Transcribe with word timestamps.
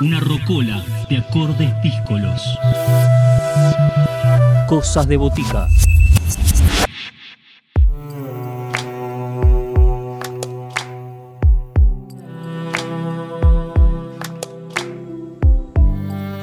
Una 0.00 0.18
rocola 0.18 0.82
de 1.10 1.18
acordes 1.18 1.70
díscolos. 1.82 2.58
Cosas 4.66 5.06
de 5.06 5.18
botica. 5.18 5.68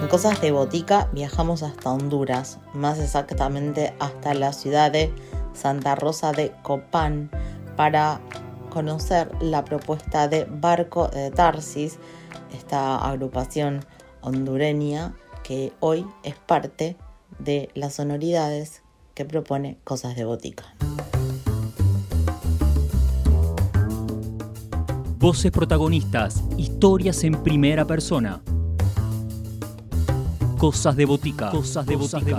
En 0.02 0.08
Cosas 0.08 0.40
de 0.40 0.52
Botica 0.52 1.10
viajamos 1.12 1.64
hasta 1.64 1.92
Honduras, 1.92 2.60
más 2.76 3.00
exactamente 3.00 3.96
hasta 4.00 4.36
la 4.36 4.54
ciudad 4.54 4.92
de 4.92 5.12
Santa 5.54 5.96
Rosa 5.96 6.32
de 6.32 6.54
Copán, 6.62 7.32
para 7.76 8.22
conocer 8.70 9.32
la 9.42 9.66
propuesta 9.66 10.28
de 10.28 10.46
Barco 10.46 11.08
de 11.08 11.32
Tarsis, 11.32 11.98
esta 12.54 12.98
agrupación 12.98 13.86
hondureña 14.22 15.16
que 15.44 15.74
hoy 15.80 16.06
es 16.24 16.36
parte 16.36 16.98
de 17.40 17.70
las 17.74 17.96
sonoridades 17.96 18.84
que 19.14 19.26
propone 19.26 19.78
Cosas 19.84 20.16
de 20.16 20.26
Botica. 20.26 20.76
Voces 25.20 25.52
protagonistas, 25.52 26.44
historias 26.58 27.24
en 27.24 27.42
primera 27.44 27.86
persona. 27.86 28.42
Cosas 30.58 30.96
de 30.96 31.06
botica. 31.06 31.50
Cosas 31.50 31.86
de 31.86 31.96
botica. 31.96 32.38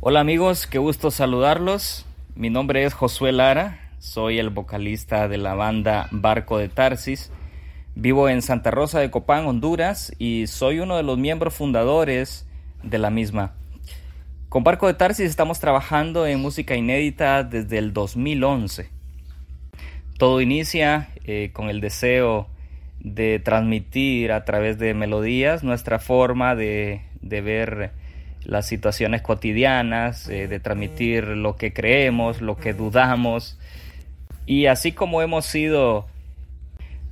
Hola 0.00 0.20
amigos, 0.20 0.66
qué 0.66 0.78
gusto 0.78 1.10
saludarlos. 1.10 2.06
Mi 2.34 2.48
nombre 2.48 2.84
es 2.84 2.94
Josué 2.94 3.32
Lara, 3.32 3.90
soy 3.98 4.38
el 4.38 4.50
vocalista 4.50 5.26
de 5.28 5.36
la 5.36 5.54
banda 5.54 6.08
Barco 6.10 6.58
de 6.58 6.68
Tarsis. 6.68 7.32
Vivo 7.94 8.28
en 8.28 8.40
Santa 8.40 8.70
Rosa 8.70 9.00
de 9.00 9.10
Copán, 9.10 9.46
Honduras, 9.46 10.12
y 10.18 10.46
soy 10.46 10.78
uno 10.78 10.96
de 10.96 11.02
los 11.02 11.18
miembros 11.18 11.54
fundadores 11.54 12.46
de 12.82 12.98
la 12.98 13.10
misma. 13.10 13.54
Con 14.48 14.64
Barco 14.64 14.86
de 14.86 14.94
Tarsis 14.94 15.26
estamos 15.26 15.58
trabajando 15.58 16.26
en 16.26 16.40
música 16.40 16.76
inédita 16.76 17.42
desde 17.42 17.78
el 17.78 17.92
2011. 17.92 18.88
Todo 20.16 20.40
inicia 20.40 21.10
eh, 21.24 21.50
con 21.52 21.68
el 21.68 21.80
deseo 21.80 22.48
de 23.00 23.38
transmitir 23.40 24.32
a 24.32 24.44
través 24.44 24.78
de 24.78 24.94
melodías 24.94 25.64
nuestra 25.64 25.98
forma 25.98 26.54
de, 26.54 27.02
de 27.20 27.40
ver 27.40 27.92
las 28.44 28.66
situaciones 28.66 29.22
cotidianas, 29.22 30.28
eh, 30.28 30.48
de 30.48 30.60
transmitir 30.60 31.24
lo 31.28 31.56
que 31.56 31.72
creemos, 31.72 32.40
lo 32.40 32.56
que 32.56 32.72
dudamos. 32.72 33.58
Y 34.46 34.66
así 34.66 34.92
como 34.92 35.22
hemos 35.22 35.44
sido, 35.44 36.06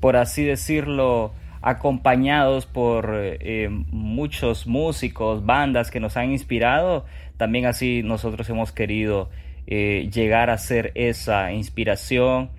por 0.00 0.16
así 0.16 0.44
decirlo, 0.44 1.32
acompañados 1.60 2.66
por 2.66 3.10
eh, 3.14 3.68
muchos 3.70 4.66
músicos, 4.66 5.44
bandas 5.44 5.90
que 5.90 6.00
nos 6.00 6.16
han 6.16 6.32
inspirado, 6.32 7.04
también 7.36 7.66
así 7.66 8.02
nosotros 8.02 8.48
hemos 8.48 8.72
querido 8.72 9.28
eh, 9.66 10.08
llegar 10.12 10.50
a 10.50 10.58
ser 10.58 10.92
esa 10.94 11.52
inspiración 11.52 12.50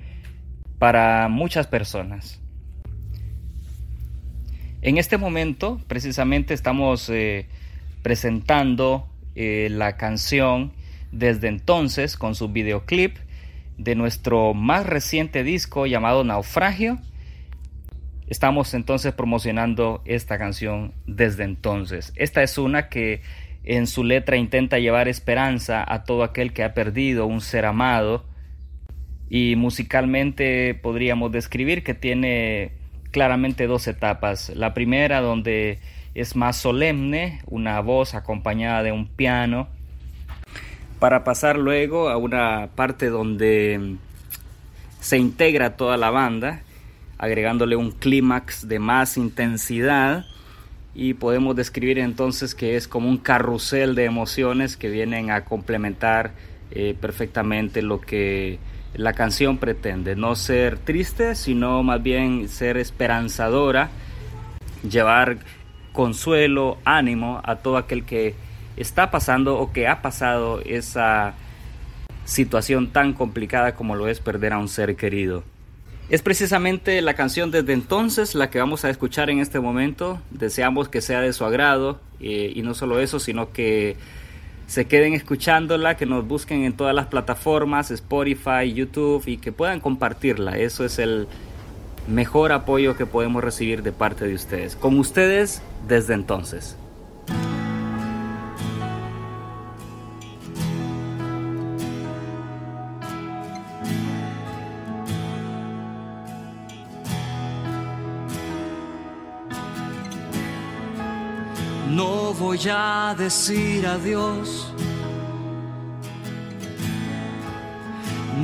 para 0.77 1.27
muchas 1.27 1.67
personas. 1.67 2.41
En 4.81 4.97
este 4.97 5.17
momento, 5.17 5.81
precisamente, 5.87 6.53
estamos 6.53 7.11
presentando 8.01 9.07
eh, 9.35 9.67
la 9.71 9.97
canción 9.97 10.73
desde 11.11 11.47
entonces 11.47 12.17
con 12.17 12.35
su 12.35 12.49
videoclip 12.49 13.17
de 13.77 13.95
nuestro 13.95 14.53
más 14.53 14.85
reciente 14.85 15.43
disco 15.43 15.87
llamado 15.87 16.23
Naufragio. 16.23 16.99
Estamos 18.27 18.73
entonces 18.73 19.13
promocionando 19.13 20.01
esta 20.05 20.37
canción 20.37 20.93
desde 21.07 21.45
entonces. 21.45 22.13
Esta 22.15 22.43
es 22.43 22.57
una 22.57 22.89
que 22.89 23.21
en 23.63 23.87
su 23.87 24.03
letra 24.03 24.37
intenta 24.37 24.79
llevar 24.79 25.07
esperanza 25.07 25.83
a 25.87 26.03
todo 26.03 26.23
aquel 26.23 26.53
que 26.53 26.63
ha 26.63 26.73
perdido 26.73 27.25
un 27.25 27.41
ser 27.41 27.65
amado 27.65 28.25
y 29.29 29.55
musicalmente 29.55 30.73
podríamos 30.75 31.31
describir 31.31 31.83
que 31.83 31.93
tiene 31.93 32.73
claramente 33.11 33.67
dos 33.67 33.87
etapas. 33.87 34.49
La 34.49 34.73
primera 34.73 35.21
donde 35.21 35.79
es 36.19 36.35
más 36.35 36.57
solemne, 36.57 37.41
una 37.45 37.79
voz 37.79 38.13
acompañada 38.13 38.83
de 38.83 38.91
un 38.91 39.07
piano, 39.07 39.67
para 40.99 41.23
pasar 41.23 41.57
luego 41.57 42.09
a 42.09 42.17
una 42.17 42.69
parte 42.75 43.07
donde 43.07 43.95
se 44.99 45.17
integra 45.17 45.77
toda 45.77 45.97
la 45.97 46.09
banda, 46.09 46.61
agregándole 47.17 47.75
un 47.75 47.91
clímax 47.91 48.67
de 48.67 48.79
más 48.79 49.17
intensidad 49.17 50.25
y 50.93 51.13
podemos 51.13 51.55
describir 51.55 51.99
entonces 51.99 52.55
que 52.55 52.75
es 52.75 52.87
como 52.87 53.07
un 53.07 53.17
carrusel 53.17 53.95
de 53.95 54.05
emociones 54.05 54.75
que 54.75 54.89
vienen 54.89 55.31
a 55.31 55.45
complementar 55.45 56.31
eh, 56.71 56.95
perfectamente 56.99 57.81
lo 57.81 58.01
que 58.01 58.59
la 58.93 59.13
canción 59.13 59.57
pretende, 59.57 60.15
no 60.15 60.35
ser 60.35 60.77
triste, 60.77 61.35
sino 61.35 61.83
más 61.83 62.01
bien 62.01 62.49
ser 62.49 62.77
esperanzadora, 62.77 63.89
llevar 64.89 65.37
consuelo, 65.91 66.77
ánimo 66.85 67.41
a 67.43 67.57
todo 67.57 67.77
aquel 67.77 68.05
que 68.05 68.35
está 68.77 69.11
pasando 69.11 69.57
o 69.59 69.71
que 69.71 69.87
ha 69.87 70.01
pasado 70.01 70.61
esa 70.61 71.33
situación 72.25 72.89
tan 72.89 73.13
complicada 73.13 73.75
como 73.75 73.95
lo 73.95 74.07
es 74.07 74.19
perder 74.19 74.53
a 74.53 74.59
un 74.59 74.69
ser 74.69 74.95
querido. 74.95 75.43
Es 76.09 76.21
precisamente 76.23 77.01
la 77.01 77.13
canción 77.13 77.51
desde 77.51 77.73
entonces 77.73 78.33
la 78.33 78.49
que 78.49 78.59
vamos 78.59 78.83
a 78.83 78.89
escuchar 78.89 79.29
en 79.29 79.39
este 79.39 79.59
momento. 79.59 80.19
Deseamos 80.31 80.89
que 80.89 81.01
sea 81.01 81.21
de 81.21 81.33
su 81.33 81.45
agrado 81.45 81.99
eh, 82.19 82.51
y 82.55 82.61
no 82.63 82.73
solo 82.73 82.99
eso, 82.99 83.19
sino 83.19 83.51
que 83.51 83.95
se 84.65 84.85
queden 84.85 85.13
escuchándola, 85.13 85.97
que 85.97 86.05
nos 86.05 86.27
busquen 86.27 86.63
en 86.63 86.73
todas 86.73 86.95
las 86.95 87.07
plataformas, 87.07 87.91
Spotify, 87.91 88.73
YouTube 88.73 89.23
y 89.27 89.37
que 89.37 89.51
puedan 89.51 89.79
compartirla. 89.79 90.57
Eso 90.57 90.83
es 90.83 90.97
el, 90.99 91.27
mejor 92.09 92.51
apoyo 92.51 92.97
que 92.97 93.05
podemos 93.05 93.43
recibir 93.43 93.83
de 93.83 93.91
parte 93.91 94.25
de 94.25 94.33
ustedes. 94.33 94.75
Con 94.75 94.99
ustedes 94.99 95.61
desde 95.87 96.15
entonces. 96.15 96.75
No 111.89 112.33
voy 112.33 112.59
a 112.69 113.15
decir 113.17 113.85
adiós 113.85 114.69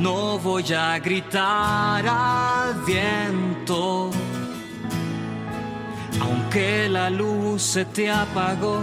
No 0.00 0.38
voy 0.38 0.72
a 0.74 0.98
gritar 0.98 2.06
al 2.06 2.74
viento, 2.84 3.55
aunque 6.20 6.88
la 6.88 7.10
luz 7.10 7.62
se 7.62 7.84
te 7.84 8.08
apagó. 8.10 8.80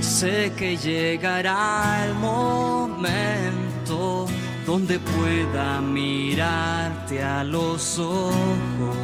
Sé 0.00 0.52
que 0.56 0.76
llegará 0.76 2.06
el 2.06 2.14
momento 2.14 4.26
donde 4.66 4.98
pueda 4.98 5.80
mirarte 5.80 7.22
a 7.22 7.44
los 7.44 7.98
ojos, 7.98 8.96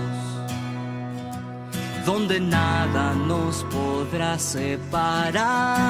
donde 2.07 2.41
nada 2.41 3.15
nos 3.15 3.65
podrá 3.65 4.39
separar 4.39 5.85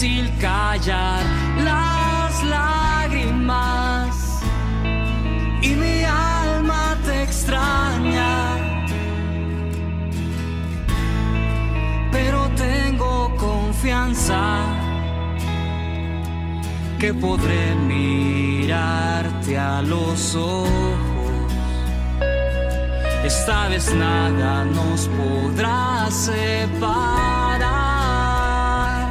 difícil 0.00 0.31
callar 0.41 1.25
las 1.65 2.45
lágrimas 2.45 4.41
y 5.61 5.71
mi 5.71 6.05
alma 6.05 6.97
te 7.05 7.23
extraña. 7.25 8.56
Pero 12.12 12.49
tengo 12.50 13.35
confianza 13.37 14.61
que 17.00 17.12
podré 17.12 17.75
mirarte 17.75 19.59
a 19.59 19.83
los 19.83 20.37
ojos. 20.37 20.71
Esta 23.25 23.69
vez 23.69 23.93
nada 23.95 24.65
nos 24.65 25.09
podrá 25.09 26.09
separar. 26.11 27.38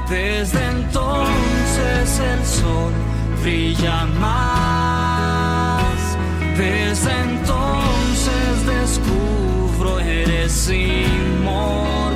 Desde 0.10 0.64
entonces 0.70 2.20
el 2.20 2.46
sol 2.46 2.94
brilla 3.42 4.06
más. 4.20 5.84
Desde 6.58 7.12
entonces 7.24 8.66
descubro 8.66 10.00
eres 10.00 10.70
inmortal. 10.70 12.07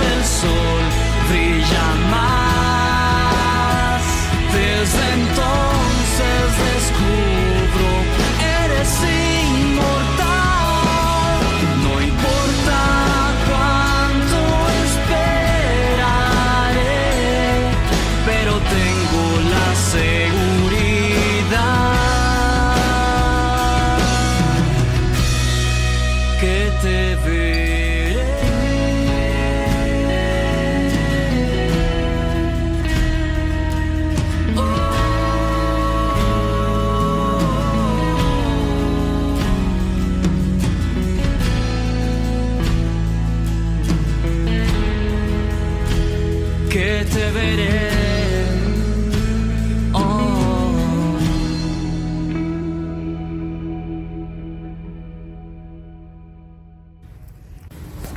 El 0.00 0.24
sol 0.24 0.82
brilla 1.28 1.94
más. 2.10 2.47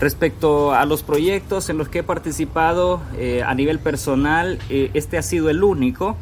Respecto 0.02 0.74
a 0.74 0.84
los 0.88 1.04
proyectos 1.04 1.70
en 1.70 1.78
los 1.78 1.88
que 1.88 2.00
he 2.00 2.04
participado 2.04 3.04
eh, 3.20 3.44
a 3.46 3.54
nivel 3.54 3.78
personal, 3.78 4.58
eh, 4.72 4.90
este 4.96 5.20
ha 5.20 5.22
sido 5.22 5.52
el 5.52 5.64
único. 5.64 6.18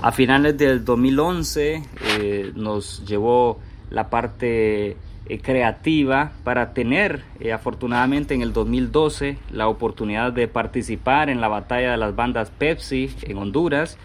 A 0.00 0.12
finales 0.12 0.56
del 0.56 0.82
2011 0.82 1.82
eh, 2.06 2.52
nos 2.54 3.04
llevó 3.04 3.60
la 3.90 4.08
parte 4.08 4.96
creativa 5.42 6.32
para 6.42 6.72
tener 6.72 7.22
afortunadamente 7.54 8.34
en 8.34 8.40
el 8.40 8.54
2012 8.54 9.36
la 9.50 9.68
oportunidad 9.68 10.32
de 10.32 10.48
participar 10.48 11.28
en 11.28 11.40
la 11.40 11.48
batalla 11.48 11.92
de 11.92 11.96
las 11.98 12.16
bandas 12.16 12.50
Pepsi 12.50 13.14
en 13.22 13.36
Honduras, 13.36 13.98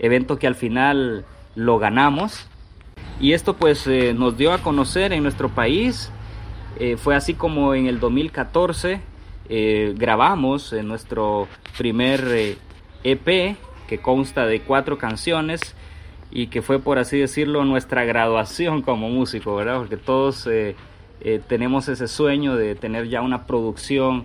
evento 0.00 0.40
que 0.40 0.48
al 0.48 0.56
final 0.56 1.24
lo 1.54 1.78
ganamos. 1.78 2.48
Y 3.20 3.32
esto 3.32 3.54
pues 3.54 3.86
nos 3.86 4.36
dio 4.36 4.52
a 4.52 4.58
conocer 4.58 5.12
en 5.12 5.22
nuestro 5.22 5.48
país 5.48 6.10
eh, 6.78 6.96
fue 6.96 7.16
así 7.16 7.34
como 7.34 7.74
en 7.74 7.86
el 7.86 8.00
2014 8.00 9.00
eh, 9.48 9.94
grabamos 9.96 10.72
en 10.72 10.86
nuestro 10.88 11.48
primer 11.76 12.24
eh, 12.28 12.58
EP 13.04 13.56
que 13.88 13.98
consta 13.98 14.46
de 14.46 14.60
cuatro 14.60 14.98
canciones 14.98 15.74
y 16.30 16.46
que 16.46 16.62
fue 16.62 16.78
por 16.78 16.98
así 16.98 17.18
decirlo 17.18 17.64
nuestra 17.64 18.04
graduación 18.04 18.82
como 18.82 19.08
músico, 19.10 19.56
¿verdad? 19.56 19.78
Porque 19.78 19.96
todos 19.96 20.46
eh, 20.46 20.76
eh, 21.20 21.40
tenemos 21.46 21.88
ese 21.88 22.08
sueño 22.08 22.56
de 22.56 22.74
tener 22.74 23.08
ya 23.08 23.20
una 23.20 23.46
producción 23.46 24.24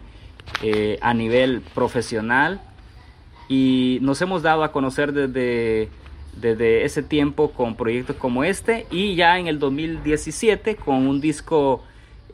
eh, 0.61 0.99
a 1.01 1.13
nivel 1.13 1.61
profesional 1.73 2.61
y 3.49 3.97
nos 4.01 4.21
hemos 4.21 4.43
dado 4.43 4.63
a 4.63 4.71
conocer 4.71 5.13
desde, 5.13 5.89
desde 6.39 6.85
ese 6.85 7.01
tiempo 7.01 7.51
con 7.51 7.75
proyectos 7.75 8.15
como 8.17 8.43
este 8.43 8.85
y 8.91 9.15
ya 9.15 9.39
en 9.39 9.47
el 9.47 9.57
2017 9.57 10.75
con 10.75 11.07
un 11.07 11.21
disco 11.21 11.83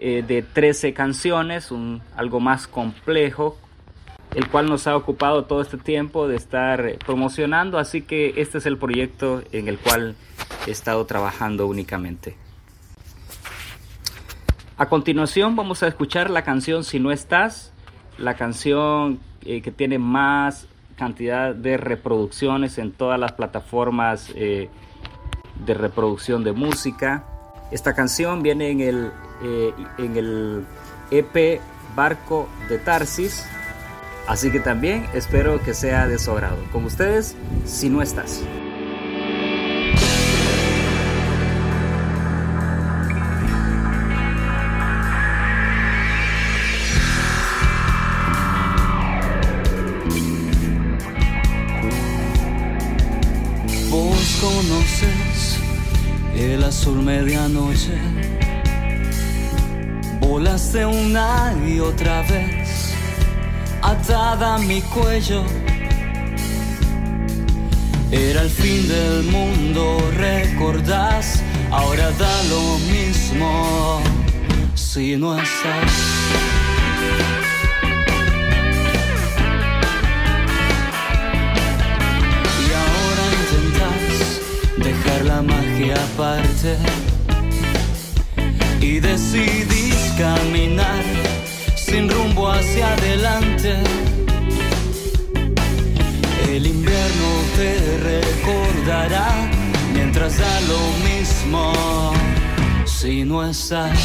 eh, 0.03 0.23
de 0.27 0.41
13 0.41 0.95
canciones, 0.95 1.69
un, 1.69 2.01
algo 2.15 2.39
más 2.39 2.65
complejo, 2.65 3.55
el 4.33 4.49
cual 4.49 4.65
nos 4.65 4.87
ha 4.87 4.97
ocupado 4.97 5.45
todo 5.45 5.61
este 5.61 5.77
tiempo 5.77 6.27
de 6.27 6.37
estar 6.37 6.83
eh, 6.87 6.97
promocionando, 7.05 7.77
así 7.77 8.01
que 8.01 8.33
este 8.37 8.57
es 8.57 8.65
el 8.65 8.79
proyecto 8.79 9.43
en 9.51 9.67
el 9.67 9.77
cual 9.77 10.15
he 10.65 10.71
estado 10.71 11.05
trabajando 11.05 11.67
únicamente. 11.67 12.35
A 14.75 14.89
continuación 14.89 15.55
vamos 15.55 15.83
a 15.83 15.87
escuchar 15.87 16.31
la 16.31 16.41
canción 16.41 16.83
Si 16.83 16.99
no 16.99 17.11
estás, 17.11 17.71
la 18.17 18.33
canción 18.33 19.19
eh, 19.45 19.61
que 19.61 19.69
tiene 19.69 19.99
más 19.99 20.67
cantidad 20.95 21.53
de 21.53 21.77
reproducciones 21.77 22.79
en 22.79 22.91
todas 22.91 23.19
las 23.19 23.33
plataformas 23.33 24.33
de 24.33 24.69
reproducción 25.75 26.43
de 26.43 26.53
música. 26.53 27.30
Esta 27.71 27.93
canción 27.93 28.43
viene 28.43 28.69
en 28.69 28.81
el, 28.81 29.11
eh, 29.43 29.73
en 29.97 30.17
el 30.17 30.65
EP 31.09 31.61
Barco 31.95 32.47
de 32.69 32.77
Tarsis, 32.77 33.45
así 34.27 34.51
que 34.51 34.59
también 34.59 35.07
espero 35.13 35.61
que 35.61 35.73
sea 35.73 36.07
de 36.07 36.19
su 36.19 36.31
agrado. 36.31 36.57
Con 36.71 36.85
ustedes, 36.85 37.35
si 37.65 37.89
no 37.89 38.01
estás. 38.01 38.41
Medianoche. 57.01 57.97
Volaste 60.19 60.85
una 60.85 61.53
y 61.67 61.79
otra 61.79 62.21
vez, 62.21 62.93
atada 63.81 64.55
a 64.55 64.59
mi 64.59 64.81
cuello. 64.81 65.43
Era 68.11 68.41
el 68.41 68.49
fin 68.49 68.87
del 68.87 69.23
mundo, 69.23 69.97
recordás 70.17 71.41
ahora 71.71 72.11
da 72.11 72.43
lo 72.43 72.77
mismo 72.91 74.01
si 74.75 75.15
no 75.15 75.39
estás. 75.39 76.50
La 85.19 85.41
magia 85.41 85.95
aparte 85.95 86.77
y 88.79 88.99
decidís 88.99 90.13
caminar 90.17 91.03
sin 91.75 92.09
rumbo 92.09 92.49
hacia 92.49 92.93
adelante. 92.93 93.75
El 96.49 96.65
invierno 96.65 97.29
te 97.55 97.97
recordará 98.11 99.29
mientras 99.93 100.37
da 100.37 100.61
lo 100.61 100.81
mismo 101.09 101.73
si 102.85 103.23
no 103.23 103.43
estás. 103.47 103.99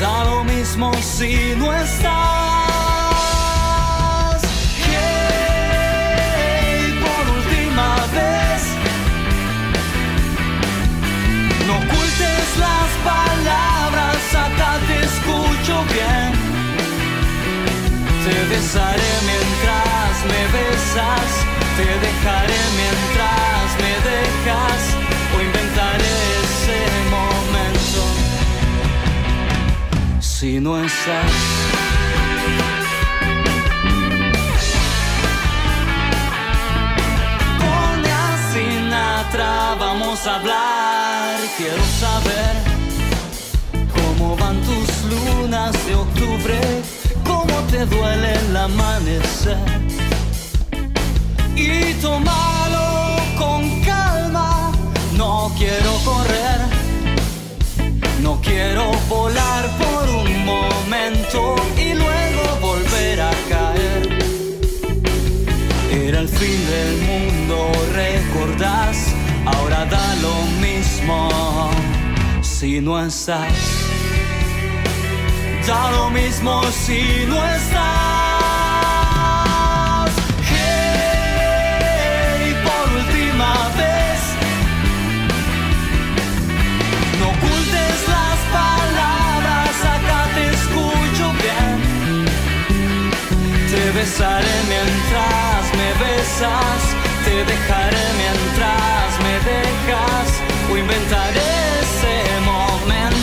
Da 0.00 0.24
lo 0.24 0.44
mismo 0.44 0.92
si 1.00 1.54
no 1.56 1.72
estás. 1.74 2.36
Por 7.04 7.24
última 7.36 7.96
vez, 8.12 8.45
bien. 15.84 16.30
Te 18.24 18.36
besaré 18.54 19.12
mientras 19.30 20.12
me 20.30 20.42
besas, 20.56 21.30
te 21.76 21.88
dejaré 22.06 22.60
mientras 22.82 23.66
me 23.82 23.92
dejas 24.10 24.80
o 25.34 25.36
inventaré 25.48 26.14
ese 26.44 26.80
momento. 27.16 28.02
Si 30.20 30.60
no 30.60 30.72
estás. 30.84 31.32
Vamos 39.78 40.26
a 40.26 40.36
hablar, 40.36 41.38
quiero 41.58 41.84
saber 42.00 42.35
octubre, 45.96 46.58
cómo 47.24 47.54
te 47.70 47.84
duele 47.86 48.34
el 48.34 48.56
amanecer. 48.56 49.58
Y 51.56 51.94
tómalo 51.94 53.16
con 53.38 53.80
calma, 53.82 54.72
no 55.16 55.52
quiero 55.56 55.92
correr, 56.04 56.60
no 58.22 58.40
quiero 58.42 58.92
volar 59.08 59.64
por 59.78 60.08
un 60.10 60.44
momento 60.44 61.56
y 61.78 61.94
luego 61.94 62.42
volver 62.60 63.20
a 63.20 63.32
caer. 63.48 64.18
Era 65.90 66.20
el 66.20 66.28
fin 66.28 66.60
del 66.74 66.96
mundo, 67.10 67.72
recordás, 67.94 69.14
ahora 69.46 69.86
da 69.86 70.14
lo 70.16 70.36
mismo 70.60 71.70
si 72.42 72.80
no 72.80 72.98
estás. 73.00 73.85
Da 75.66 75.90
lo 75.90 76.10
mismo 76.10 76.62
si 76.70 77.24
no 77.26 77.44
estás. 77.44 77.74
Hey, 80.48 82.54
por 82.62 82.88
última 83.00 83.52
vez, 83.76 84.20
no 87.18 87.30
ocultes 87.30 87.98
las 88.14 88.38
palabras, 88.60 89.74
acá 89.96 90.20
te 90.36 90.44
escucho 90.56 91.26
bien. 91.42 91.76
Te 93.72 93.82
besaré 93.98 94.56
mientras 94.68 95.62
me 95.78 95.88
besas, 96.04 96.80
te 97.24 97.34
dejaré 97.44 98.04
mientras 98.22 99.08
me 99.24 99.34
dejas, 99.50 100.28
o 100.70 100.72
inventaré 100.76 101.50
ese 101.82 102.14
momento. 102.44 103.15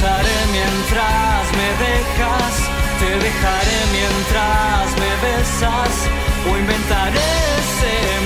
Besaré 0.00 0.46
mientras 0.50 1.52
me 1.58 1.68
dejas, 1.84 2.54
te 3.00 3.10
dejaré 3.26 3.78
mientras 3.92 4.96
me 4.98 5.12
besas, 5.28 6.08
o 6.50 6.56
inventaré 6.56 7.20
ese 7.60 8.19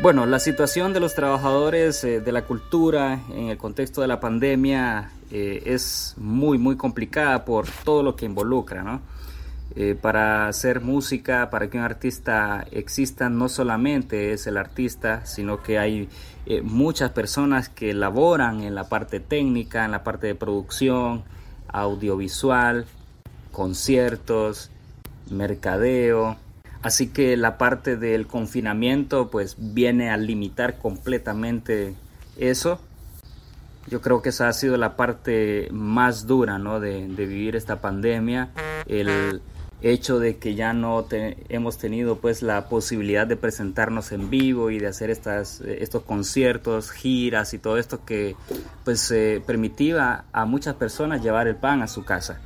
Bueno, 0.00 0.26
la 0.26 0.38
situación 0.38 0.92
de 0.92 1.00
los 1.00 1.14
trabajadores 1.14 2.04
eh, 2.04 2.20
de 2.20 2.30
la 2.30 2.42
cultura 2.42 3.20
en 3.34 3.48
el 3.48 3.58
contexto 3.58 4.00
de 4.00 4.06
la 4.06 4.20
pandemia 4.20 5.10
eh, 5.32 5.64
es 5.66 6.14
muy, 6.16 6.56
muy 6.56 6.76
complicada 6.76 7.44
por 7.44 7.66
todo 7.84 8.04
lo 8.04 8.14
que 8.14 8.24
involucra, 8.24 8.84
¿no? 8.84 9.00
Eh, 9.74 9.96
para 10.00 10.46
hacer 10.46 10.82
música, 10.82 11.50
para 11.50 11.68
que 11.68 11.78
un 11.78 11.82
artista 11.82 12.64
exista, 12.70 13.28
no 13.28 13.48
solamente 13.48 14.32
es 14.32 14.46
el 14.46 14.56
artista, 14.56 15.26
sino 15.26 15.64
que 15.64 15.80
hay 15.80 16.08
muchas 16.62 17.10
personas 17.10 17.68
que 17.68 17.92
laboran 17.92 18.62
en 18.62 18.76
la 18.76 18.88
parte 18.88 19.18
técnica, 19.18 19.84
en 19.84 19.90
la 19.90 20.04
parte 20.04 20.28
de 20.28 20.36
producción, 20.36 21.24
audiovisual, 21.66 22.86
conciertos, 23.50 24.70
mercadeo. 25.28 26.36
Así 26.82 27.08
que 27.08 27.36
la 27.36 27.58
parte 27.58 27.96
del 27.96 28.26
confinamiento 28.26 29.30
pues 29.30 29.56
viene 29.58 30.10
a 30.10 30.16
limitar 30.16 30.78
completamente 30.78 31.94
eso. 32.36 32.80
Yo 33.88 34.00
creo 34.00 34.22
que 34.22 34.28
esa 34.28 34.48
ha 34.48 34.52
sido 34.52 34.76
la 34.76 34.96
parte 34.96 35.68
más 35.72 36.26
dura 36.26 36.58
¿no? 36.58 36.78
de, 36.78 37.06
vivir 37.06 37.56
esta 37.56 37.80
pandemia. 37.80 38.50
El 38.86 39.40
hecho 39.80 40.18
de 40.18 40.38
que 40.38 40.54
ya 40.54 40.72
no 40.72 41.06
hemos 41.48 41.78
tenido 41.78 42.16
pues 42.18 42.42
la 42.42 42.68
posibilidad 42.68 43.26
de 43.26 43.36
presentarnos 43.36 44.12
en 44.12 44.28
vivo 44.28 44.70
y 44.70 44.78
de 44.78 44.88
hacer 44.88 45.10
estas, 45.10 45.60
estos 45.60 46.02
conciertos, 46.02 46.90
giras 46.90 47.54
y 47.54 47.58
todo 47.58 47.78
esto 47.78 48.04
que 48.04 48.34
pues 48.84 49.10
eh, 49.10 49.42
permitía 49.46 50.24
a 50.32 50.44
muchas 50.44 50.74
personas 50.74 51.22
llevar 51.22 51.46
el 51.48 51.56
pan 51.56 51.82
a 51.82 51.88
su 51.88 52.04
casa. 52.04 52.40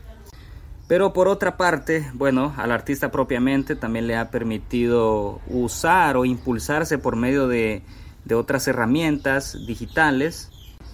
Pero 0.89 1.13
por 1.13 1.29
otra 1.29 1.57
parte, 1.57 2.11
bueno, 2.15 2.53
al 2.57 2.71
artista 2.71 3.11
propiamente 3.11 3.77
también 3.77 4.07
le 4.07 4.17
ha 4.17 4.31
permitido 4.31 5.41
usar 5.47 6.17
o 6.17 6.25
impulsarse 6.25 6.99
por 6.99 7.17
medio 7.17 7.49
de, 7.49 7.83
de 8.25 8.35
otras 8.35 8.69
herramientas 8.69 9.57
digitales 9.67 10.51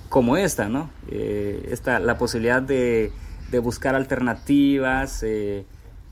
como 0.08 0.36
esta, 0.36 0.68
¿no? 0.68 0.90
Eh, 1.10 1.68
esta, 1.70 1.98
la 1.98 2.16
posibilidad 2.16 2.62
de, 2.62 3.12
de 3.50 3.58
buscar 3.58 3.94
alternativas, 3.94 5.22
eh, 5.22 5.66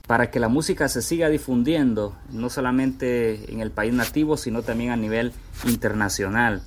para 0.07 0.31
que 0.31 0.39
la 0.39 0.47
música 0.47 0.87
se 0.87 1.01
siga 1.01 1.27
difundiendo, 1.29 2.15
no 2.31 2.49
solamente 2.49 3.51
en 3.51 3.59
el 3.59 3.71
país 3.71 3.93
nativo, 3.93 4.37
sino 4.37 4.63
también 4.63 4.91
a 4.91 4.95
nivel 4.95 5.33
internacional. 5.65 6.63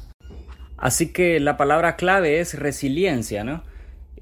Así 0.77 1.13
que 1.13 1.41
la 1.41 1.57
palabra 1.57 1.97
clave 1.97 2.41
es 2.41 2.55
resiliencia, 2.55 3.43
¿no? 3.43 3.63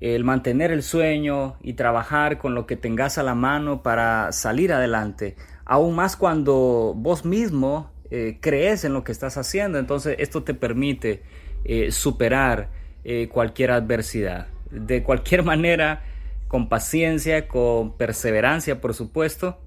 El 0.00 0.24
mantener 0.24 0.70
el 0.70 0.82
sueño 0.82 1.56
y 1.60 1.72
trabajar 1.72 2.38
con 2.38 2.54
lo 2.54 2.66
que 2.66 2.76
tengas 2.76 3.18
a 3.18 3.22
la 3.22 3.34
mano 3.34 3.82
para 3.82 4.32
salir 4.32 4.72
adelante, 4.72 5.36
aún 5.64 5.94
más 5.94 6.16
cuando 6.16 6.94
vos 6.96 7.24
mismo 7.24 7.90
eh, 8.10 8.38
crees 8.40 8.84
en 8.84 8.94
lo 8.94 9.04
que 9.04 9.12
estás 9.12 9.36
haciendo, 9.36 9.78
entonces 9.78 10.16
esto 10.18 10.42
te 10.42 10.54
permite 10.54 11.22
eh, 11.64 11.92
superar 11.92 12.70
eh, 13.04 13.28
cualquier 13.28 13.72
adversidad. 13.72 14.48
De 14.70 15.02
cualquier 15.02 15.42
manera, 15.44 16.02
con 16.48 16.68
paciencia, 16.68 17.48
con 17.48 17.96
perseverancia, 17.96 18.80
por 18.80 18.94
supuesto, 18.94 19.58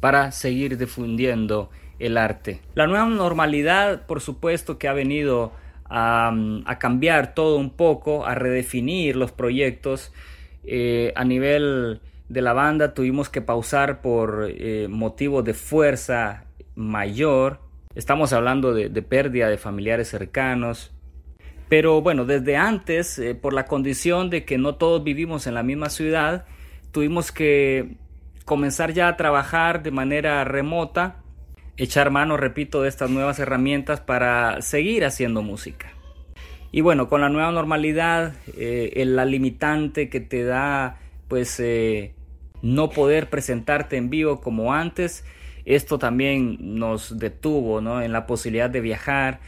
para 0.00 0.30
seguir 0.30 0.78
difundiendo 0.78 1.70
el 1.98 2.16
arte. 2.18 2.60
La 2.74 2.86
nueva 2.86 3.06
normalidad, 3.06 4.06
por 4.06 4.20
supuesto, 4.20 4.78
que 4.78 4.86
ha 4.86 4.92
venido 4.92 5.52
a, 5.84 6.32
cambiar 6.78 7.34
todo 7.34 7.56
un 7.56 7.70
poco, 7.70 8.26
a 8.26 8.34
redefinir 8.34 9.16
los 9.16 9.32
proyectos. 9.32 10.12
Eh, 10.64 11.12
a 11.16 11.24
nivel 11.24 12.00
de 12.28 12.42
la 12.42 12.52
banda 12.52 12.94
tuvimos 12.94 13.28
que 13.28 13.42
pausar 13.42 14.00
por 14.00 14.48
eh, 14.48 14.88
motivo 14.88 15.42
de 15.42 15.54
fuerza 15.54 16.44
mayor. 16.74 17.60
Estamos 17.94 18.32
hablando 18.32 18.74
de 18.74 19.02
pérdida 19.02 19.48
de 19.48 19.56
familiares 19.56 20.08
cercanos, 20.08 20.94
pero 21.68 22.02
bueno, 22.02 22.24
desde 22.24 22.56
antes, 22.56 23.18
eh, 23.18 23.34
por 23.34 23.52
la 23.52 23.64
condición 23.64 24.30
de 24.30 24.44
que 24.44 24.58
no 24.58 24.76
todos 24.76 25.02
vivimos 25.02 25.46
en 25.46 25.54
la 25.54 25.62
misma 25.62 25.88
ciudad, 25.88 26.44
tuvimos 26.92 27.32
que 27.32 27.96
comenzar 28.44 28.92
ya 28.92 29.08
a 29.08 29.16
trabajar 29.16 29.82
de 29.82 29.90
manera 29.90 30.44
remota, 30.44 31.23
echar 31.76 32.10
mano, 32.10 32.36
repito, 32.36 32.82
de 32.82 32.88
estas 32.88 33.10
nuevas 33.10 33.38
herramientas 33.38 34.00
para 34.00 34.62
seguir 34.62 35.04
haciendo 35.04 35.42
música. 35.42 35.92
Y 36.72 36.80
bueno, 36.80 37.08
con 37.08 37.20
la 37.20 37.28
nueva 37.28 37.52
normalidad, 37.52 38.34
eh, 38.56 39.02
la 39.06 39.24
limitante 39.24 40.08
que 40.08 40.20
te 40.20 40.44
da, 40.44 40.98
pues, 41.28 41.60
eh, 41.60 42.14
no 42.62 42.90
poder 42.90 43.30
presentarte 43.30 43.96
en 43.96 44.10
vivo 44.10 44.40
como 44.40 44.72
antes, 44.72 45.24
esto 45.64 45.98
también 45.98 46.58
nos 46.78 47.18
detuvo, 47.18 47.80
¿no? 47.80 48.02
En 48.02 48.12
la 48.12 48.26
posibilidad 48.26 48.68
de 48.68 48.80
viajar, 48.80 49.40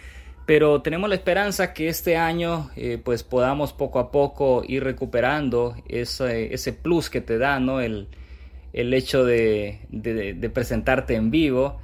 pero 0.46 0.80
tenemos 0.80 1.08
la 1.08 1.16
esperanza 1.16 1.74
que 1.74 1.88
este 1.88 2.16
año 2.16 2.70
eh, 2.76 3.00
pues 3.02 3.24
podamos 3.24 3.72
poco 3.72 3.98
a 3.98 4.12
poco 4.12 4.62
ir 4.66 4.84
recuperando 4.84 5.74
ese, 5.88 6.72
plus 6.72 7.10
que 7.10 7.20
te 7.20 7.36
da 7.36 7.58
¿no? 7.58 7.80
el, 7.80 8.06
hecho 8.72 9.24
de, 9.24 9.80
presentarte 10.54 11.16
en 11.16 11.32
vivo. 11.32 11.80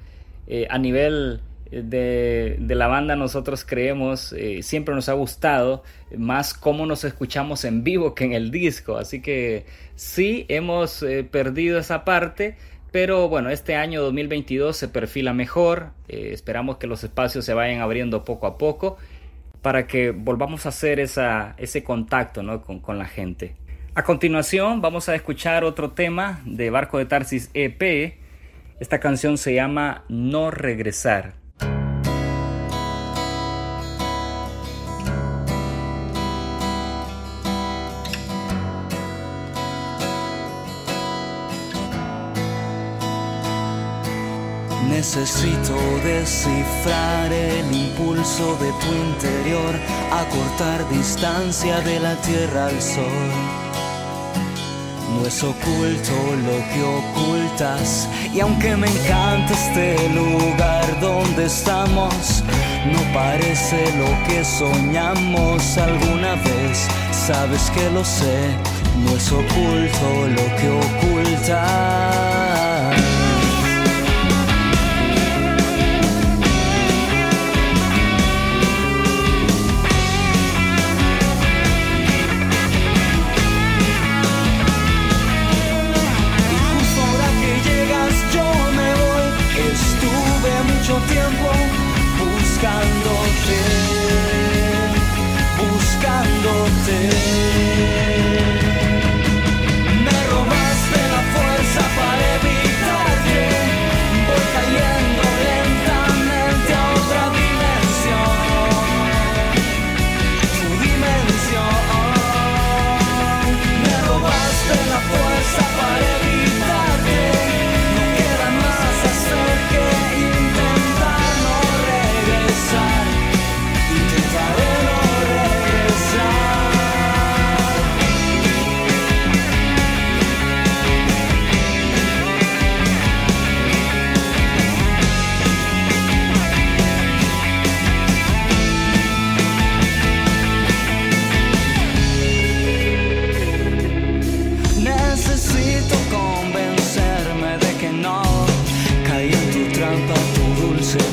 Eh, 0.47 0.67
a 0.71 0.79
nivel 0.79 1.41
de, 1.71 2.57
de, 2.59 2.75
la 2.75 2.87
banda 2.87 3.17
nosotros 3.17 3.65
creemos, 3.65 4.33
eh, 4.33 4.63
siempre 4.63 4.95
nos 4.95 5.09
ha 5.09 5.15
gustado 5.15 5.83
más 6.17 6.53
cómo 6.53 6.85
nos 6.87 7.05
escuchamos 7.05 7.65
en 7.65 7.83
vivo 7.83 8.15
que 8.15 8.25
en 8.25 8.33
el 8.33 8.51
disco, 8.51 8.99
así 8.99 9.23
que 9.23 9.65
sí 9.95 10.45
hemos 10.49 11.05
perdido 11.31 11.79
esa 11.79 12.05
parte, 12.05 12.57
pero 12.93 13.31
bueno, 13.31 13.49
este 13.49 13.75
año 13.75 14.03
2022 14.03 14.77
se 14.77 14.87
perfila 14.87 15.33
mejor, 15.33 15.93
eh, 16.09 16.29
esperamos 16.33 16.77
que 16.77 16.87
los 16.87 17.03
espacios 17.03 17.47
se 17.47 17.55
vayan 17.55 17.81
abriendo 17.81 18.23
poco 18.23 18.47
a 18.47 18.59
poco 18.59 18.99
para 19.63 19.87
que 19.87 20.11
volvamos 20.11 20.67
a 20.67 20.69
hacer 20.69 21.01
esa, 21.01 21.55
ese 21.57 21.83
contacto 21.83 22.43
con, 22.63 22.81
con 22.81 22.99
la 22.99 23.07
gente. 23.07 23.57
A 23.95 24.05
continuación 24.05 24.83
vamos 24.83 25.09
a 25.09 25.15
escuchar 25.15 25.65
otro 25.65 25.93
tema 25.93 26.43
de 26.45 26.69
Barco 26.69 26.99
de 26.99 27.07
Tarsis 27.07 27.51
EP. 27.55 28.19
Esta 28.83 28.99
canción 28.99 29.39
se 29.39 29.55
llama 29.55 30.03
No 30.09 30.51
Regresar. 30.51 31.35
Necesito 44.89 45.77
descifrar 46.03 47.33
el 47.33 47.73
impulso 47.73 48.57
de 48.57 48.73
tu 48.81 48.93
interior, 48.93 49.77
acortar 50.11 50.89
distancia 50.91 51.81
de 51.83 52.01
la 52.01 52.17
tierra 52.17 52.67
al 52.67 52.83
sol. 52.83 53.62
No 55.23 55.29
es 55.29 55.45
oculto 55.45 56.13
lo 56.45 56.59
que 56.75 56.83
ocultas 56.83 58.09
y 58.35 58.41
aunque 58.41 58.77
me 58.77 58.89
encanta 58.89 59.53
este 59.53 60.09
lugar 60.09 61.01
donde 61.01 61.45
estamos, 61.45 62.43
no 62.93 63.15
parece 63.15 63.85
lo 63.99 64.27
que 64.27 64.45
soñamos 64.45 65.79
alguna 65.79 66.35
vez. 66.35 66.89
Sabes 67.13 67.71
que 67.71 67.89
lo 67.91 68.05
sé, 68.05 68.49
no 69.05 69.17
es 69.17 69.31
oculto 69.31 70.27
lo 70.27 70.57
que 70.57 70.69
ocultas. 71.07 72.32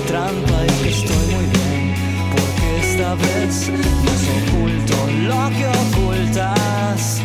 trampa 0.10 0.66
y 0.66 0.84
que 0.84 0.90
estoy 0.90 1.26
muy 1.36 1.46
bien, 1.46 1.94
porque 2.32 2.68
esta 2.82 3.14
vez 3.14 3.70
no 4.06 4.14
oculto 4.40 4.98
lo 5.30 5.42
que 5.56 5.66
ocultas. 5.68 7.22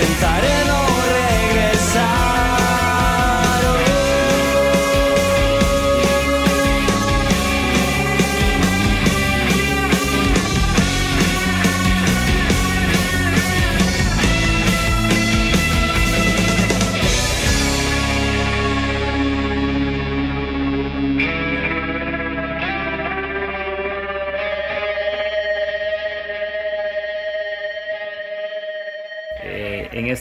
intentaré 0.00 0.64
no 0.68 0.77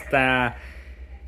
esta 0.08 0.56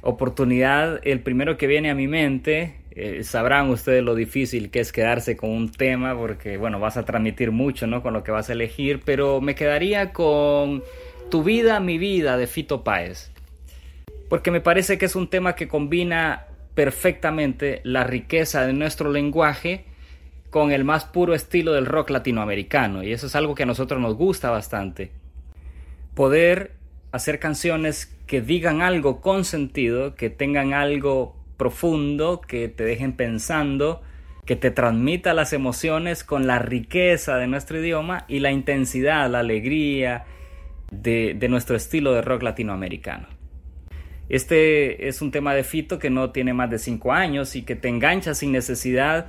oportunidad, 0.01 1.01
el 1.03 1.19
primero 1.19 1.57
que 1.57 1.67
viene 1.67 1.89
a 1.89 1.95
mi 1.95 2.07
mente, 2.07 2.75
eh, 2.91 3.23
sabrán 3.23 3.69
ustedes 3.69 4.03
lo 4.03 4.15
difícil 4.15 4.71
que 4.71 4.79
es 4.79 4.93
quedarse 4.93 5.35
con 5.35 5.49
un 5.49 5.69
tema, 5.71 6.17
porque 6.17 6.57
bueno, 6.57 6.79
vas 6.79 6.95
a 6.95 7.03
transmitir 7.03 7.51
mucho, 7.51 7.87
¿no? 7.87 8.01
Con 8.01 8.13
lo 8.13 8.23
que 8.23 8.31
vas 8.31 8.49
a 8.49 8.53
elegir, 8.53 9.01
pero 9.03 9.41
me 9.41 9.55
quedaría 9.55 10.13
con 10.13 10.83
Tu 11.29 11.43
vida, 11.43 11.79
mi 11.79 11.97
vida 11.97 12.37
de 12.37 12.47
Fito 12.47 12.83
Páez, 12.83 13.31
porque 14.29 14.49
me 14.49 14.61
parece 14.61 14.97
que 14.97 15.05
es 15.05 15.15
un 15.15 15.29
tema 15.29 15.55
que 15.55 15.67
combina 15.67 16.45
perfectamente 16.73 17.81
la 17.83 18.05
riqueza 18.05 18.65
de 18.65 18.73
nuestro 18.73 19.11
lenguaje 19.11 19.83
con 20.49 20.71
el 20.71 20.85
más 20.85 21.03
puro 21.03 21.35
estilo 21.35 21.73
del 21.73 21.85
rock 21.85 22.09
latinoamericano, 22.09 23.03
y 23.03 23.11
eso 23.11 23.27
es 23.27 23.35
algo 23.35 23.53
que 23.53 23.63
a 23.63 23.67
nosotros 23.67 23.99
nos 23.99 24.15
gusta 24.15 24.49
bastante. 24.49 25.11
Poder 26.15 26.78
hacer 27.11 27.39
canciones 27.39 28.15
que 28.27 28.41
digan 28.41 28.81
algo 28.81 29.21
con 29.21 29.45
sentido, 29.45 30.15
que 30.15 30.29
tengan 30.29 30.73
algo 30.73 31.35
profundo, 31.57 32.41
que 32.41 32.69
te 32.69 32.83
dejen 32.83 33.13
pensando, 33.13 34.01
que 34.45 34.55
te 34.55 34.71
transmita 34.71 35.33
las 35.33 35.53
emociones 35.53 36.23
con 36.23 36.47
la 36.47 36.59
riqueza 36.59 37.37
de 37.37 37.47
nuestro 37.47 37.79
idioma 37.79 38.25
y 38.27 38.39
la 38.39 38.51
intensidad, 38.51 39.29
la 39.29 39.39
alegría 39.39 40.25
de, 40.91 41.37
nuestro 41.49 41.75
estilo 41.75 42.13
de 42.13 42.21
rock 42.21 42.43
latinoamericano. 42.43 43.27
Este 44.27 45.07
es 45.07 45.21
un 45.21 45.31
tema 45.31 45.55
de 45.55 45.63
Fito 45.63 45.97
que 45.97 46.09
no 46.09 46.31
tiene 46.31 46.53
más 46.53 46.69
de 46.69 46.77
5 46.77 47.11
años 47.11 47.55
y 47.55 47.63
que 47.63 47.75
te 47.75 47.89
engancha 47.89 48.35
sin 48.35 48.51
necesidad 48.51 49.27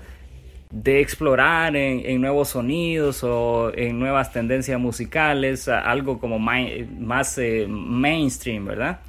de 0.71 1.01
explorar 1.01 1.75
en, 1.75 2.21
nuevos 2.21 2.51
sonidos 2.51 3.25
o 3.25 3.73
en 3.75 3.99
nuevas 3.99 4.33
tendencias 4.33 4.79
musicales, 4.79 5.69
algo 5.69 6.19
como 6.21 6.39
más 6.39 7.39
eh, 7.39 7.67
mainstream, 7.69 8.67
¿verdad? 8.67 9.01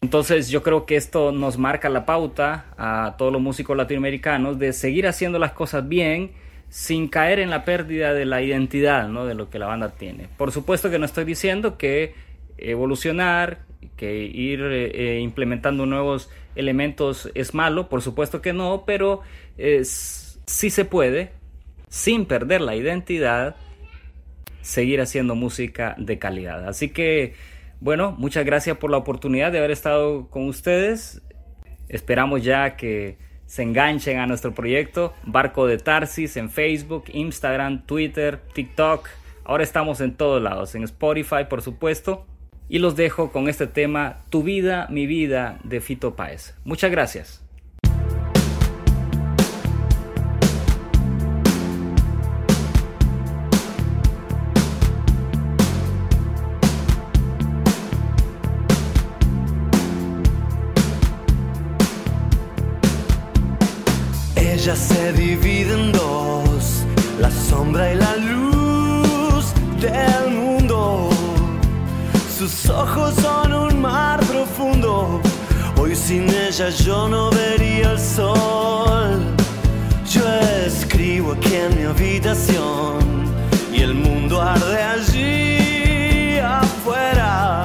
Entonces 0.00 0.48
yo 0.50 0.62
creo 0.62 0.84
que 0.84 0.96
esto 0.96 1.32
nos 1.32 1.56
marca 1.56 1.88
la 1.88 2.04
pauta 2.04 2.66
a 2.76 3.14
todos 3.16 3.32
los 3.32 3.40
músicos 3.40 3.76
latinoamericanos 3.76 4.58
de 4.58 4.72
seguir 4.72 5.06
haciendo 5.06 5.38
las 5.38 5.52
cosas 5.52 5.88
bien 5.88 6.32
sin 6.68 7.08
caer 7.08 7.38
en 7.38 7.50
la 7.50 7.64
pérdida 7.64 8.12
de 8.12 8.24
la 8.24 8.42
identidad 8.42 9.08
¿no? 9.08 9.24
de 9.24 9.34
lo 9.34 9.48
que 9.48 9.58
la 9.58 9.66
banda 9.66 9.90
tiene. 9.90 10.28
Por 10.36 10.52
supuesto 10.52 10.90
que 10.90 10.98
no 10.98 11.06
estoy 11.06 11.24
diciendo 11.24 11.78
que 11.78 12.14
evolucionar, 12.58 13.60
que 13.96 14.24
ir 14.24 14.60
eh, 14.60 14.90
eh, 14.92 15.20
implementando 15.20 15.86
nuevos 15.86 16.28
elementos 16.54 17.30
es 17.34 17.54
malo, 17.54 17.88
por 17.88 18.02
supuesto 18.02 18.42
que 18.42 18.52
no, 18.52 18.84
pero 18.86 19.22
es 19.56 20.33
si 20.46 20.70
se 20.70 20.84
puede, 20.84 21.32
sin 21.88 22.26
perder 22.26 22.60
la 22.60 22.76
identidad, 22.76 23.56
seguir 24.62 25.00
haciendo 25.00 25.34
música 25.34 25.94
de 25.98 26.18
calidad. 26.18 26.68
Así 26.68 26.88
que, 26.88 27.34
bueno, 27.80 28.12
muchas 28.18 28.44
gracias 28.44 28.78
por 28.78 28.90
la 28.90 28.96
oportunidad 28.96 29.52
de 29.52 29.58
haber 29.58 29.70
estado 29.70 30.28
con 30.30 30.48
ustedes. 30.48 31.22
Esperamos 31.88 32.42
ya 32.42 32.76
que 32.76 33.18
se 33.46 33.62
enganchen 33.62 34.18
a 34.18 34.26
nuestro 34.26 34.54
proyecto 34.54 35.12
Barco 35.24 35.66
de 35.66 35.78
Tarsis 35.78 36.36
en 36.36 36.50
Facebook, 36.50 37.04
Instagram, 37.12 37.84
Twitter, 37.86 38.40
TikTok. 38.54 39.08
Ahora 39.44 39.62
estamos 39.62 40.00
en 40.00 40.14
todos 40.14 40.42
lados, 40.42 40.74
en 40.74 40.82
Spotify 40.84 41.44
por 41.48 41.62
supuesto. 41.62 42.26
Y 42.66 42.78
los 42.78 42.96
dejo 42.96 43.30
con 43.30 43.48
este 43.48 43.66
tema 43.66 44.22
Tu 44.30 44.42
vida, 44.42 44.88
mi 44.90 45.06
vida 45.06 45.58
de 45.64 45.82
Fito 45.82 46.16
Páez. 46.16 46.54
Muchas 46.64 46.90
gracias. 46.90 47.43
Ella 64.64 64.76
se 64.76 65.12
divide 65.12 65.74
en 65.74 65.92
dos, 65.92 66.86
la 67.20 67.30
sombra 67.30 67.92
y 67.92 67.96
la 67.96 68.16
luz 68.16 69.52
del 69.78 70.30
mundo. 70.30 71.10
Sus 72.38 72.70
ojos 72.70 73.12
son 73.20 73.52
un 73.52 73.78
mar 73.78 74.20
profundo, 74.20 75.20
hoy 75.78 75.94
sin 75.94 76.30
ella 76.30 76.70
yo 76.70 77.08
no 77.08 77.28
vería 77.28 77.90
el 77.90 78.00
sol. 78.00 79.36
Yo 80.10 80.22
escribo 80.66 81.32
aquí 81.32 81.56
en 81.56 81.76
mi 81.76 81.82
habitación 81.82 83.34
y 83.70 83.82
el 83.82 83.92
mundo 83.92 84.40
arde 84.40 84.82
allí 84.82 86.38
afuera. 86.38 87.64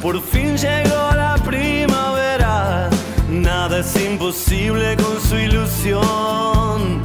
Por 0.00 0.22
fin 0.22 0.56
llegó 0.56 1.15
es 3.86 3.96
imposible 4.04 4.96
con 4.96 5.20
su 5.20 5.36
ilusión. 5.36 7.02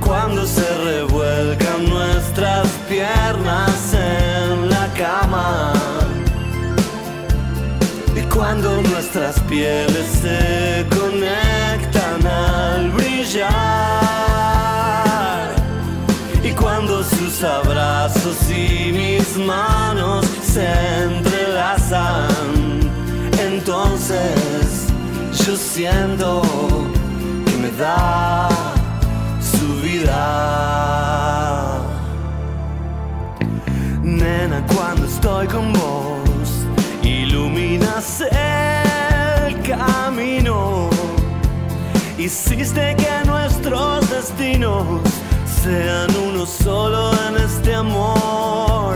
Cuando 0.00 0.44
se 0.46 0.66
revuelcan 0.84 1.88
nuestras 1.88 2.66
piernas 2.88 3.94
en 3.94 4.68
la 4.68 4.88
cama. 4.94 5.72
Y 8.16 8.22
cuando 8.34 8.82
nuestras 8.82 9.38
pieles 9.40 10.06
se 10.22 10.84
conectan 10.98 12.26
al 12.26 12.90
brillar. 12.90 13.52
Y 16.42 16.50
cuando 16.50 17.04
sus 17.04 17.44
abrazos 17.44 18.36
y 18.50 18.92
mis 18.92 19.36
manos 19.36 20.26
se 20.52 20.66
entrelazan. 21.04 22.64
Entonces 23.38 24.63
yo 25.46 25.56
siento 25.56 26.40
que 27.44 27.56
me 27.58 27.70
da 27.72 28.48
su 29.40 29.80
vida. 29.82 30.18
Nena, 34.02 34.64
cuando 34.74 35.06
estoy 35.06 35.46
con 35.46 35.72
vos, 35.72 36.66
iluminas 37.02 38.22
el 38.22 39.60
camino. 39.62 40.88
Hiciste 42.16 42.96
que 42.96 43.26
nuestros 43.26 44.08
destinos 44.08 45.02
sean 45.62 46.08
uno 46.28 46.46
solo 46.46 47.12
en 47.28 47.36
este 47.44 47.74
amor. 47.74 48.94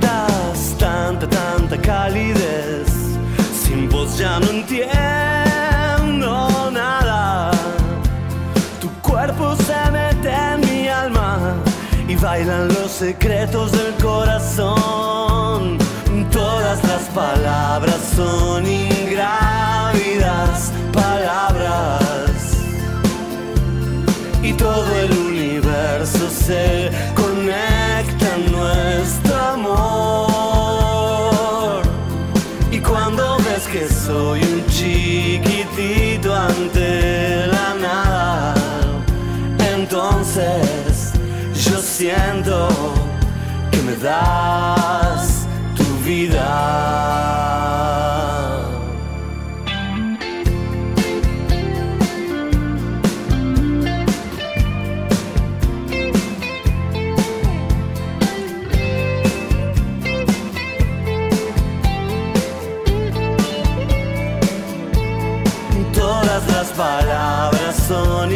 Das 0.00 0.76
tanta, 0.78 1.26
tanta 1.28 1.76
calidez 1.78 2.89
sin 3.70 3.88
vos 3.88 4.18
ya 4.18 4.38
no 4.40 4.50
entiendo 4.50 4.90
nada. 6.72 7.52
Tu 8.80 8.88
cuerpo 9.00 9.54
se 9.56 9.90
mete 9.92 10.30
en 10.30 10.60
mi 10.60 10.88
alma 10.88 11.54
y 12.08 12.16
bailan 12.16 12.66
los 12.68 12.90
secretos 12.90 13.70
del 13.72 13.94
corazón. 14.02 15.78
Todas 16.32 16.82
las 16.84 17.02
palabras 17.14 18.00
son 18.16 18.66
ingrávidas 18.66 20.72
palabras 20.92 22.56
y 24.42 24.52
todo 24.52 24.86
el 25.04 25.12
universo 25.12 26.28
se 26.30 26.90
siento 42.00 42.66
que 43.70 43.76
me 43.82 43.94
das 43.96 45.46
tu 45.76 45.84
vida. 46.02 46.50
Todas 65.92 66.46
las 66.48 66.68
palabras 66.68 67.76
son 67.86 68.32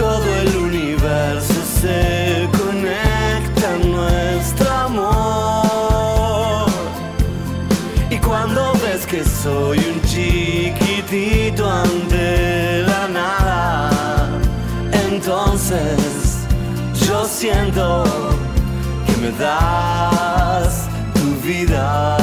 todo 0.00 0.34
el 0.42 0.56
universo 0.56 1.60
se 1.80 2.48
conecta 2.58 3.66
en 3.76 3.92
nuestro 3.92 4.70
amor. 4.88 6.66
Y 8.08 8.16
cuando 8.18 8.72
ves 8.82 9.06
que 9.06 9.22
soy 9.22 9.78
un 9.78 10.00
chiquitito 10.02 11.70
ante 11.70 12.82
la 12.90 13.08
nada, 13.08 13.90
entonces 15.06 16.46
yo 17.06 17.24
siento 17.26 18.04
me 19.20 19.30
das 19.32 20.88
tu 21.14 21.28
vida. 21.46 22.16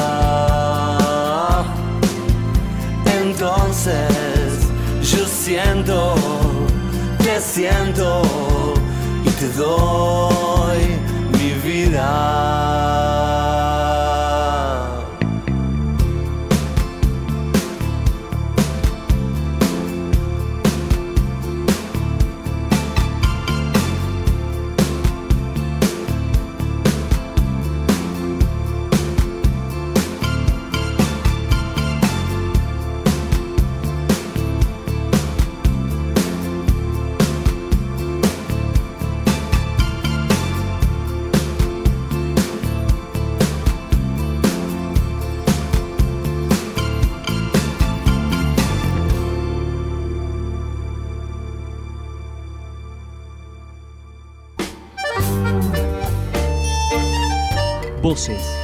Entonces 3.22 4.68
yo 5.02 5.26
siento, 5.28 6.16
siento 7.39 8.21
y 9.23 9.30
te 9.30 9.47
doy 9.50 10.97
mi 11.34 11.52
vida. 11.67 13.27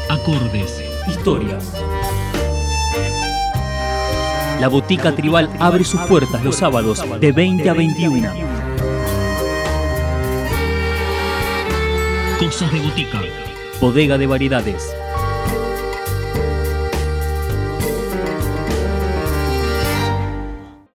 Acordes, 0.10 0.84
historias. 1.08 1.72
La 4.60 4.68
Botica 4.68 5.16
Tribal 5.16 5.48
abre 5.60 5.84
sus 5.84 6.02
puertas 6.02 6.44
los 6.44 6.56
sábados 6.56 7.04
de 7.20 7.32
20 7.32 7.70
a 7.70 7.74
21. 7.74 8.30
Cosas 12.40 12.72
de 12.72 12.80
Botica. 12.80 13.22
Bodega 13.80 14.18
de 14.18 14.26
variedades 14.26 14.96